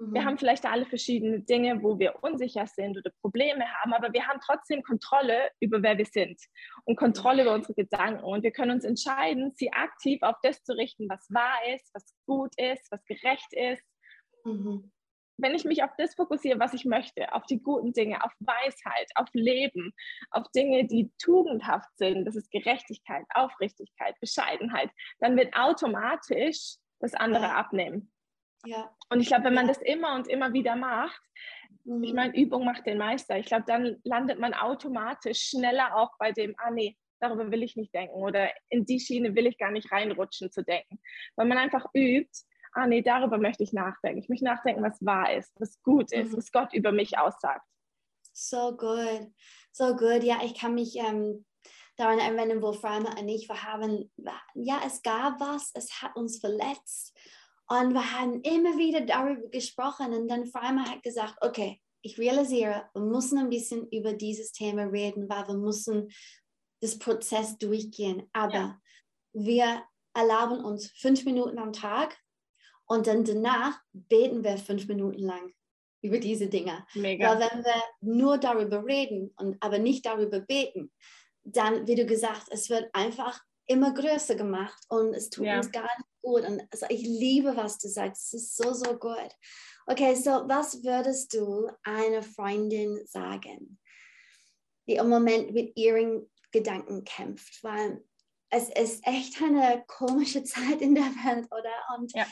Mhm. 0.02 0.14
Wir 0.14 0.26
haben 0.26 0.38
vielleicht 0.38 0.66
alle 0.66 0.86
verschiedene 0.86 1.42
Dinge, 1.42 1.84
wo 1.84 2.00
wir 2.00 2.24
unsicher 2.24 2.66
sind 2.66 2.98
oder 2.98 3.12
Probleme 3.22 3.66
haben, 3.66 3.94
aber 3.94 4.12
wir 4.14 4.28
haben 4.28 4.40
trotzdem 4.44 4.82
Kontrolle 4.82 5.52
über 5.60 5.84
wer 5.84 5.98
wir 5.98 6.06
sind 6.06 6.42
und 6.86 6.96
Kontrolle 6.96 7.44
über 7.44 7.54
unsere 7.54 7.76
Gedanken. 7.76 8.24
Und 8.24 8.44
wir 8.44 8.52
können 8.52 8.72
uns 8.72 8.84
entscheiden, 8.84 9.54
sie 9.56 9.72
aktiv 9.72 10.22
auf 10.24 10.36
das 10.42 10.64
zu 10.64 10.74
richten, 10.74 11.08
was 11.08 11.28
wahr 11.30 11.60
ist, 11.74 11.90
was 11.94 12.16
gut 12.26 12.52
ist, 12.58 12.92
was 12.92 13.06
gerecht 13.06 13.54
ist. 13.54 13.84
Mhm. 14.44 14.92
Wenn 15.38 15.56
ich 15.56 15.66
mich 15.66 15.84
auf 15.84 15.92
das 15.98 16.16
fokussiere, 16.16 16.60
was 16.60 16.74
ich 16.74 16.86
möchte, 16.86 17.34
auf 17.34 17.46
die 17.46 17.62
guten 17.62 17.94
Dinge, 17.94 18.24
auf 18.24 18.32
Weisheit, 18.40 19.10
auf 19.16 19.28
Leben, 19.34 19.92
auf 20.32 20.48
Dinge, 20.56 20.86
die 20.86 21.12
tugendhaft 21.20 21.90
sind, 21.98 22.26
das 22.26 22.36
ist 22.36 22.52
Gerechtigkeit, 22.52 23.26
Aufrichtigkeit, 23.34 24.20
Bescheidenheit, 24.20 24.90
dann 25.20 25.38
wird 25.38 25.56
automatisch 25.56 26.76
das 27.00 27.14
andere 27.16 27.56
abnehmen. 27.56 28.12
Ja. 28.66 28.92
Und 29.10 29.22
ich 29.22 29.28
glaube, 29.28 29.46
wenn 29.46 29.54
man 29.54 29.68
das 29.68 29.80
immer 29.80 30.16
und 30.16 30.28
immer 30.28 30.54
wieder 30.54 30.76
macht, 30.76 31.22
mhm. 31.84 32.04
ich 32.04 32.14
meine, 32.14 32.36
Übung 32.36 32.66
macht 32.66 32.86
den 32.86 32.98
Meister. 32.98 33.38
Ich 33.38 33.48
glaube, 33.48 33.66
dann 33.68 33.98
landet 34.04 34.40
man 34.40 34.54
automatisch 34.54 35.50
schneller 35.50 35.96
auch 35.96 36.12
bei 36.20 36.32
dem, 36.32 36.56
ah 36.58 36.72
nee, 36.72 36.98
darüber 37.20 37.52
will 37.52 37.64
ich 37.64 37.76
nicht 37.76 37.94
denken 37.94 38.16
oder 38.16 38.50
in 38.70 38.86
die 38.86 39.00
Schiene 39.00 39.36
will 39.36 39.48
ich 39.48 39.58
gar 39.58 39.72
nicht 39.72 39.92
reinrutschen 39.92 40.52
zu 40.52 40.64
denken. 40.64 41.00
Weil 41.36 41.48
man 41.48 41.58
einfach 41.58 41.86
übt, 41.94 42.32
ah 42.74 42.88
nee, 42.88 43.02
darüber 43.02 43.38
möchte 43.38 43.64
ich 43.64 43.74
nachdenken. 43.74 44.20
Ich 44.20 44.30
möchte 44.30 44.46
nachdenken, 44.46 44.84
was 44.84 45.04
wahr 45.06 45.34
ist, 45.34 45.52
was 45.60 45.82
gut 45.84 46.12
ist, 46.12 46.32
mhm. 46.32 46.38
was 46.38 46.52
Gott 46.52 46.74
über 46.74 46.92
mich 46.92 47.18
aussagt. 47.18 47.66
So 48.34 48.76
gut, 48.78 49.32
so 49.72 49.96
gut. 49.96 50.24
Ja, 50.24 50.40
ich 50.44 50.58
kann 50.58 50.74
mich 50.74 50.96
ähm, 50.96 51.46
daran 51.98 52.20
erinnern, 52.20 52.62
wo 52.62 52.74
Freimer 52.74 53.18
und 53.20 53.28
ich, 53.28 53.48
wir 53.50 53.64
haben, 53.64 54.12
ja, 54.56 54.82
es 54.86 55.02
gab 55.02 55.40
was, 55.40 55.72
es 55.76 56.02
hat 56.02 56.16
uns 56.16 56.40
verletzt 56.40 57.16
und 57.72 57.94
wir 57.94 58.20
haben 58.20 58.42
immer 58.42 58.78
wieder 58.78 59.00
darüber 59.00 59.48
gesprochen 59.48 60.14
und 60.14 60.28
dann 60.28 60.46
Freimer 60.46 60.90
hat 60.90 61.04
gesagt, 61.04 61.36
okay, 61.40 61.80
ich 62.02 62.18
realisiere, 62.18 62.90
wir 62.94 63.02
müssen 63.02 63.38
ein 63.38 63.50
bisschen 63.50 63.88
über 63.92 64.12
dieses 64.12 64.52
Thema 64.52 64.84
reden, 64.84 65.30
weil 65.30 65.48
wir 65.48 65.56
müssen 65.56 66.10
das 66.82 67.00
Prozess 67.00 67.58
durchgehen. 67.58 68.28
Aber 68.34 68.54
ja. 68.54 68.82
wir 69.32 69.84
erlauben 70.14 70.66
uns 70.66 70.92
fünf 70.98 71.24
Minuten 71.24 71.60
am 71.60 71.72
Tag 71.72 72.18
und 72.88 73.08
dann 73.08 73.24
danach 73.24 73.80
beten 73.94 74.44
wir 74.44 74.58
fünf 74.58 74.90
Minuten 74.90 75.20
lang 75.20 75.54
über 76.02 76.18
diese 76.18 76.48
Dinge. 76.48 76.86
Mega. 76.94 77.30
Weil 77.30 77.52
wenn 77.52 77.64
wir 77.64 77.84
nur 78.02 78.38
darüber 78.38 78.84
reden 78.84 79.34
und 79.38 79.56
aber 79.64 79.80
nicht 79.80 80.06
darüber 80.06 80.42
beten, 80.42 80.92
dann, 81.44 81.88
wie 81.88 81.96
du 81.96 82.06
gesagt, 82.06 82.48
es 82.50 82.70
wird 82.70 82.90
einfach 82.92 83.40
immer 83.66 83.94
größer 83.94 84.36
gemacht 84.36 84.84
und 84.90 85.14
es 85.14 85.30
tut 85.30 85.46
ja. 85.46 85.56
uns 85.56 85.72
gar 85.72 85.84
nicht 85.84 86.11
gut. 86.22 86.46
Und 86.46 86.62
also 86.72 86.86
ich 86.90 87.02
liebe, 87.02 87.56
was 87.56 87.78
du 87.78 87.88
sagst. 87.88 88.34
Es 88.34 88.42
ist 88.42 88.58
so, 88.58 88.74
so 88.74 88.98
gut. 88.98 89.30
Okay, 89.88 90.16
so 90.16 90.32
was 90.48 90.84
würdest 90.84 91.34
du 91.34 91.70
einer 91.84 92.24
Freundin 92.24 93.06
sagen, 93.06 93.80
die 94.88 94.96
im 94.96 95.10
Moment 95.10 95.54
mit 95.54 95.76
ihren 95.76 96.30
Gedanken 96.52 97.04
kämpft? 97.04 97.64
Weil 97.64 98.04
es 98.50 98.70
ist 98.70 99.06
echt 99.06 99.42
eine 99.42 99.84
komische 99.88 100.44
Zeit 100.44 100.82
in 100.82 100.96
der 100.96 101.04
Welt, 101.04 101.48
oder? 101.52 101.98
Und 101.98 102.14
ja, 102.14 102.28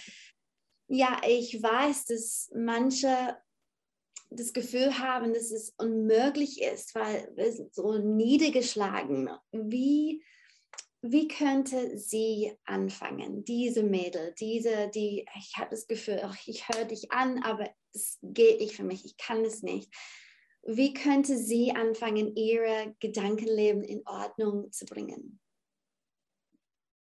ja 0.88 1.22
ich 1.26 1.62
weiß, 1.62 2.06
dass 2.06 2.50
manche 2.54 3.38
das 4.32 4.54
Gefühl 4.54 5.00
haben, 5.00 5.34
dass 5.34 5.52
es 5.52 5.74
unmöglich 5.78 6.62
ist, 6.62 6.94
weil 6.94 7.32
wir 7.36 7.52
sind 7.52 7.74
so 7.74 7.98
niedergeschlagen. 7.98 9.30
Wie 9.52 10.24
wie 11.02 11.28
könnte 11.28 11.98
sie 11.98 12.54
anfangen, 12.66 13.46
diese 13.46 13.84
Mädel, 13.84 14.34
diese, 14.40 14.90
die, 14.90 15.26
ich 15.38 15.58
habe 15.58 15.70
das 15.72 15.88
Gefühl, 15.88 16.20
ach, 16.24 16.36
ich 16.46 16.68
höre 16.68 16.86
dich 16.86 17.12
an, 17.12 17.42
aber 17.44 17.70
es 17.94 18.20
geht 18.22 18.60
nicht 18.60 18.76
für 18.76 18.84
mich, 18.84 19.06
ich 19.06 19.18
kann 19.18 19.46
es 19.46 19.64
nicht. 19.64 19.94
Wie 20.64 20.94
könnte 20.94 21.38
sie 21.38 21.72
anfangen, 21.74 22.36
ihre 22.36 22.96
Gedankenleben 23.00 23.84
in 23.84 24.06
Ordnung 24.06 24.72
zu 24.72 24.86
bringen? 24.86 25.40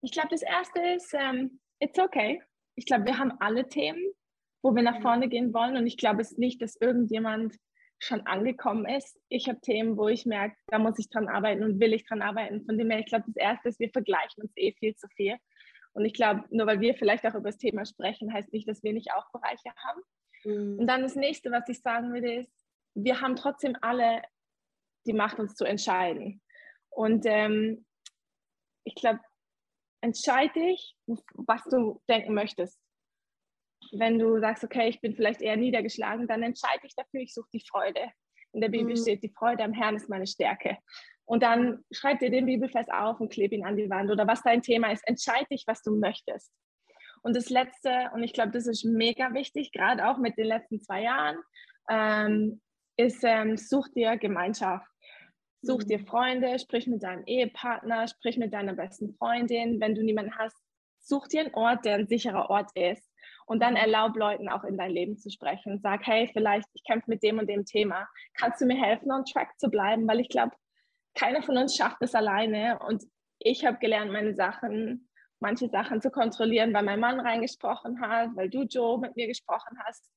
Ich 0.02 0.12
glaube, 0.12 0.28
das 0.30 0.42
Erste 0.42 0.80
ist, 0.94 1.12
um, 1.12 1.20
ähm, 1.20 1.60
it's 1.80 1.98
okay. 1.98 2.40
Ich 2.76 2.86
glaube, 2.86 3.06
wir 3.06 3.18
haben 3.18 3.32
alle 3.40 3.68
Themen, 3.68 4.12
wo 4.62 4.74
wir 4.74 4.82
nach 4.82 5.02
vorne 5.02 5.28
gehen 5.28 5.52
wollen 5.52 5.76
und 5.76 5.86
ich 5.86 5.96
glaube 5.96 6.22
es 6.22 6.38
nicht, 6.38 6.62
dass 6.62 6.76
irgendjemand 6.76 7.56
schon 8.00 8.26
angekommen 8.26 8.86
ist. 8.86 9.20
Ich 9.28 9.48
habe 9.48 9.60
Themen, 9.60 9.96
wo 9.96 10.08
ich 10.08 10.24
merke, 10.24 10.56
da 10.68 10.78
muss 10.78 10.98
ich 10.98 11.10
dran 11.10 11.28
arbeiten 11.28 11.62
und 11.62 11.78
will 11.78 11.92
ich 11.92 12.06
dran 12.06 12.22
arbeiten. 12.22 12.64
Von 12.64 12.78
dem 12.78 12.90
her, 12.90 13.00
ich 13.00 13.06
glaube, 13.06 13.24
das 13.26 13.36
Erste 13.36 13.68
ist, 13.68 13.78
wir 13.78 13.90
vergleichen 13.90 14.42
uns 14.42 14.52
eh 14.56 14.72
viel 14.72 14.96
zu 14.96 15.06
viel. 15.08 15.36
Und 15.92 16.04
ich 16.04 16.14
glaube, 16.14 16.44
nur 16.50 16.66
weil 16.66 16.80
wir 16.80 16.94
vielleicht 16.94 17.26
auch 17.26 17.34
über 17.34 17.50
das 17.50 17.58
Thema 17.58 17.84
sprechen, 17.84 18.32
heißt 18.32 18.52
nicht, 18.52 18.68
dass 18.68 18.82
wir 18.82 18.92
nicht 18.92 19.12
auch 19.12 19.30
Bereiche 19.32 19.70
haben. 19.76 20.00
Mhm. 20.44 20.78
Und 20.78 20.86
dann 20.86 21.02
das 21.02 21.14
nächste, 21.14 21.50
was 21.50 21.68
ich 21.68 21.80
sagen 21.82 22.12
würde, 22.12 22.34
ist, 22.34 22.52
wir 22.94 23.20
haben 23.20 23.36
trotzdem 23.36 23.76
alle 23.82 24.22
die 25.06 25.12
Macht, 25.12 25.38
uns 25.38 25.54
zu 25.54 25.64
entscheiden. 25.64 26.40
Und 26.88 27.24
ähm, 27.26 27.84
ich 28.84 28.94
glaube, 28.94 29.20
entscheide 30.00 30.54
dich, 30.54 30.96
was 31.34 31.62
du 31.64 32.00
denken 32.08 32.32
möchtest 32.32 32.78
wenn 33.92 34.18
du 34.18 34.38
sagst, 34.40 34.64
okay, 34.64 34.88
ich 34.88 35.00
bin 35.00 35.14
vielleicht 35.14 35.40
eher 35.40 35.56
niedergeschlagen, 35.56 36.26
dann 36.26 36.42
entscheide 36.42 36.86
ich 36.86 36.94
dafür, 36.94 37.20
ich 37.20 37.34
suche 37.34 37.48
die 37.52 37.64
Freude. 37.68 38.10
In 38.52 38.60
der 38.60 38.68
Bibel 38.68 38.94
mhm. 38.94 38.96
steht, 38.96 39.22
die 39.22 39.32
Freude 39.32 39.64
am 39.64 39.72
Herrn 39.72 39.96
ist 39.96 40.08
meine 40.08 40.26
Stärke. 40.26 40.78
Und 41.24 41.42
dann 41.42 41.84
schreib 41.92 42.18
dir 42.18 42.30
den 42.30 42.46
Bibelvers 42.46 42.88
auf 42.88 43.20
und 43.20 43.32
klebe 43.32 43.54
ihn 43.54 43.64
an 43.64 43.76
die 43.76 43.88
Wand 43.88 44.10
oder 44.10 44.26
was 44.26 44.42
dein 44.42 44.62
Thema 44.62 44.90
ist. 44.90 45.06
Entscheide 45.06 45.46
dich, 45.50 45.64
was 45.66 45.82
du 45.82 45.94
möchtest. 45.96 46.52
Und 47.22 47.36
das 47.36 47.50
Letzte, 47.50 48.10
und 48.14 48.22
ich 48.22 48.32
glaube, 48.32 48.50
das 48.50 48.66
ist 48.66 48.84
mega 48.84 49.32
wichtig, 49.34 49.72
gerade 49.72 50.08
auch 50.08 50.18
mit 50.18 50.36
den 50.38 50.46
letzten 50.46 50.80
zwei 50.80 51.02
Jahren, 51.02 51.36
ähm, 51.88 52.60
ist, 52.96 53.22
ähm, 53.24 53.56
such 53.56 53.88
dir 53.88 54.16
Gemeinschaft. 54.16 54.86
Such 55.62 55.80
mhm. 55.80 55.86
dir 55.86 55.98
Freunde, 56.00 56.58
sprich 56.58 56.86
mit 56.86 57.02
deinem 57.02 57.24
Ehepartner, 57.26 58.08
sprich 58.08 58.38
mit 58.38 58.52
deiner 58.52 58.74
besten 58.74 59.14
Freundin. 59.14 59.80
Wenn 59.80 59.94
du 59.94 60.02
niemanden 60.02 60.36
hast, 60.36 60.56
such 60.98 61.28
dir 61.28 61.42
einen 61.42 61.54
Ort, 61.54 61.84
der 61.84 61.96
ein 61.96 62.06
sicherer 62.06 62.48
Ort 62.50 62.70
ist. 62.74 63.09
Und 63.50 63.58
dann 63.58 63.74
erlaub 63.74 64.14
Leuten 64.14 64.48
auch 64.48 64.62
in 64.62 64.78
dein 64.78 64.92
Leben 64.92 65.18
zu 65.18 65.28
sprechen. 65.28 65.80
Sag, 65.80 66.06
hey, 66.06 66.30
vielleicht, 66.32 66.68
ich 66.72 66.84
kämpfe 66.84 67.10
mit 67.10 67.20
dem 67.24 67.40
und 67.40 67.48
dem 67.48 67.64
Thema. 67.64 68.08
Kannst 68.34 68.60
du 68.60 68.64
mir 68.64 68.80
helfen, 68.80 69.10
on 69.10 69.24
track 69.24 69.58
zu 69.58 69.68
bleiben? 69.68 70.06
Weil 70.06 70.20
ich 70.20 70.28
glaube, 70.28 70.52
keiner 71.16 71.42
von 71.42 71.58
uns 71.58 71.74
schafft 71.74 71.96
es 71.98 72.14
alleine. 72.14 72.78
Und 72.78 73.02
ich 73.40 73.66
habe 73.66 73.78
gelernt, 73.78 74.12
meine 74.12 74.36
Sachen, 74.36 75.10
manche 75.40 75.68
Sachen 75.68 76.00
zu 76.00 76.12
kontrollieren, 76.12 76.72
weil 76.72 76.84
mein 76.84 77.00
Mann 77.00 77.18
reingesprochen 77.18 78.00
hat, 78.00 78.36
weil 78.36 78.48
du, 78.48 78.62
Joe, 78.62 79.00
mit 79.00 79.16
mir 79.16 79.26
gesprochen 79.26 79.76
hast, 79.84 80.08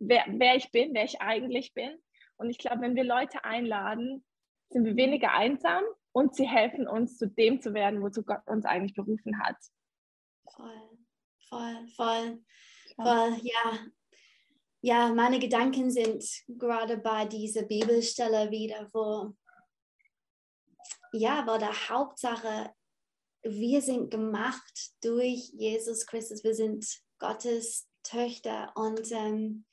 wer, 0.00 0.24
wer 0.26 0.56
ich 0.56 0.72
bin, 0.72 0.92
wer 0.92 1.04
ich 1.04 1.20
eigentlich 1.20 1.72
bin. 1.74 1.96
Und 2.38 2.50
ich 2.50 2.58
glaube, 2.58 2.80
wenn 2.80 2.96
wir 2.96 3.04
Leute 3.04 3.44
einladen, 3.44 4.24
sind 4.70 4.84
wir 4.84 4.96
weniger 4.96 5.32
einsam 5.32 5.84
und 6.10 6.34
sie 6.34 6.48
helfen 6.48 6.88
uns, 6.88 7.18
zu 7.18 7.28
dem 7.28 7.60
zu 7.60 7.72
werden, 7.72 8.02
wozu 8.02 8.24
Gott 8.24 8.44
uns 8.46 8.64
eigentlich 8.64 8.94
berufen 8.94 9.40
hat. 9.40 9.58
Voll, 10.56 10.98
voll, 11.48 11.86
voll. 11.94 12.40
Weil 12.96 13.38
ja, 13.42 13.78
ja, 14.82 15.12
meine 15.12 15.38
Gedanken 15.38 15.90
sind 15.90 16.24
gerade 16.48 16.96
bei 16.98 17.26
dieser 17.26 17.62
Bibelstelle 17.62 18.50
wieder, 18.50 18.88
wo 18.92 19.34
ja, 21.12 21.44
wo 21.46 21.58
der 21.58 21.88
Hauptsache, 21.88 22.72
wir 23.42 23.82
sind 23.82 24.10
gemacht 24.10 24.92
durch 25.02 25.50
Jesus 25.54 26.06
Christus, 26.06 26.44
wir 26.44 26.54
sind 26.54 26.86
Gottes 27.18 27.88
Töchter 28.02 28.72
und 28.76 29.10
ähm, 29.12 29.64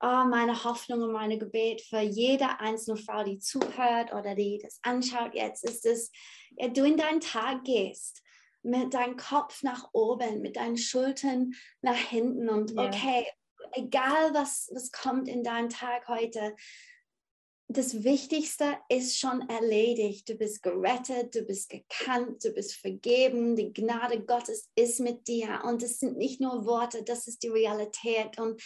oh, 0.00 0.24
meine 0.24 0.64
Hoffnung 0.64 1.02
und 1.02 1.12
meine 1.12 1.38
Gebet 1.38 1.82
für 1.82 2.00
jede 2.00 2.60
einzelne 2.60 2.96
Frau, 2.96 3.24
die 3.24 3.38
zuhört 3.38 4.12
oder 4.12 4.34
die 4.34 4.58
das 4.62 4.78
anschaut. 4.82 5.34
Jetzt, 5.34 5.64
ist 5.64 5.84
es, 5.86 6.10
ja, 6.56 6.68
du 6.68 6.84
in 6.84 6.96
deinen 6.96 7.20
Tag 7.20 7.64
gehst 7.64 8.22
mit 8.62 8.94
deinem 8.94 9.16
Kopf 9.16 9.62
nach 9.62 9.88
oben, 9.92 10.40
mit 10.40 10.56
deinen 10.56 10.76
Schultern 10.76 11.52
nach 11.82 11.96
hinten 11.96 12.48
und 12.48 12.72
yeah. 12.72 12.86
okay, 12.86 13.26
egal 13.72 14.34
was, 14.34 14.70
was 14.72 14.92
kommt 14.92 15.28
in 15.28 15.42
deinem 15.42 15.68
Tag 15.68 16.08
heute, 16.08 16.54
das 17.72 18.02
Wichtigste 18.02 18.78
ist 18.88 19.16
schon 19.16 19.48
erledigt. 19.48 20.28
Du 20.28 20.34
bist 20.34 20.60
gerettet, 20.60 21.36
du 21.36 21.42
bist 21.42 21.70
gekannt, 21.70 22.44
du 22.44 22.50
bist 22.50 22.74
vergeben. 22.74 23.54
Die 23.54 23.72
Gnade 23.72 24.24
Gottes 24.24 24.68
ist 24.74 24.98
mit 24.98 25.28
dir. 25.28 25.62
Und 25.64 25.80
es 25.84 26.00
sind 26.00 26.18
nicht 26.18 26.40
nur 26.40 26.66
Worte, 26.66 27.04
das 27.04 27.28
ist 27.28 27.44
die 27.44 27.48
Realität. 27.48 28.40
Und 28.40 28.60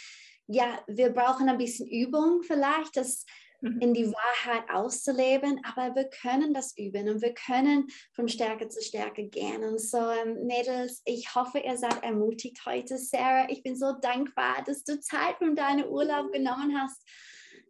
ja, 0.47 0.83
wir 0.87 1.11
brauchen 1.11 1.49
ein 1.49 1.59
bisschen 1.59 1.87
Übung 1.87 2.41
vielleicht, 2.41 2.97
dass 2.97 3.25
mhm. 3.61 3.79
in 3.79 3.93
die 3.93 4.11
Wahrheit 4.11 4.69
auszuleben, 4.69 5.61
aber 5.63 5.95
wir 5.95 6.09
können 6.09 6.53
das 6.53 6.77
üben 6.77 7.09
und 7.09 7.21
wir 7.21 7.33
können 7.33 7.87
von 8.13 8.27
Stärke 8.27 8.67
zu 8.69 8.81
Stärke 8.81 9.27
gehen. 9.27 9.63
Und 9.63 9.79
so, 9.79 9.97
ähm, 9.97 10.45
Mädels, 10.45 11.01
ich 11.05 11.35
hoffe, 11.35 11.59
ihr 11.59 11.77
seid 11.77 12.03
ermutigt 12.03 12.65
heute. 12.65 12.97
Sarah, 12.97 13.49
ich 13.49 13.63
bin 13.63 13.75
so 13.75 13.93
dankbar, 14.01 14.63
dass 14.65 14.83
du 14.83 14.99
Zeit 14.99 15.37
von 15.37 15.55
deinem 15.55 15.87
Urlaub 15.87 16.31
genommen 16.31 16.79
hast. 16.79 17.01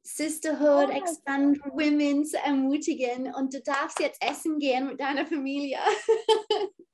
Sisterhood, 0.03 0.89
oh, 0.89 0.97
Expand 0.97 1.59
Women 1.65 2.25
zu 2.25 2.37
ermutigen 2.37 3.33
und 3.33 3.53
du 3.53 3.61
darfst 3.61 3.99
jetzt 3.99 4.23
essen 4.23 4.59
gehen 4.59 4.87
mit 4.87 5.01
deiner 5.01 5.25
Familie. 5.25 5.79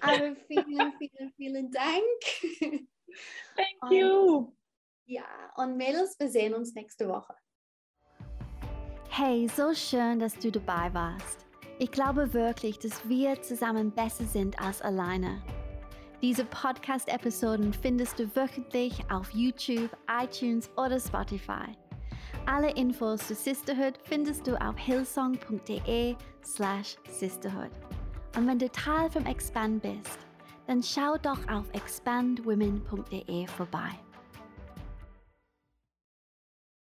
Aber 0.00 0.36
vielen, 0.46 0.92
vielen, 0.98 1.32
vielen 1.36 1.70
Dank. 1.70 2.82
Thank 3.56 3.82
und, 3.82 3.92
you. 3.92 4.52
Ja, 5.04 5.26
und 5.56 5.76
Mädels, 5.76 6.18
wir 6.18 6.28
sehen 6.28 6.54
uns 6.54 6.74
nächste 6.74 7.08
Woche. 7.08 7.34
Hey, 9.20 9.48
so 9.48 9.74
schön, 9.74 10.20
dass 10.20 10.38
du 10.38 10.52
dabei 10.52 10.94
warst. 10.94 11.44
Ich 11.80 11.90
glaube 11.90 12.32
wirklich, 12.34 12.78
dass 12.78 13.08
wir 13.08 13.42
zusammen 13.42 13.90
besser 13.90 14.22
sind 14.22 14.56
als 14.60 14.80
alleine. 14.80 15.42
Diese 16.22 16.44
Podcast-Episoden 16.44 17.72
findest 17.72 18.20
du 18.20 18.32
wöchentlich 18.36 19.00
auf 19.10 19.28
YouTube, 19.32 19.90
iTunes 20.22 20.70
oder 20.76 21.00
Spotify. 21.00 21.66
Alle 22.46 22.70
Infos 22.76 23.26
zu 23.26 23.34
Sisterhood 23.34 23.94
findest 24.04 24.46
du 24.46 24.54
auf 24.64 24.78
hillsong.de 24.78 26.14
slash 26.44 26.96
sisterhood. 27.10 27.72
Und 28.36 28.46
wenn 28.46 28.60
du 28.60 28.70
Teil 28.70 29.10
vom 29.10 29.26
Expand 29.26 29.82
bist, 29.82 30.18
dann 30.68 30.80
schau 30.80 31.16
doch 31.20 31.40
auf 31.48 31.64
expandwomen.de 31.72 33.48
vorbei. 33.48 33.98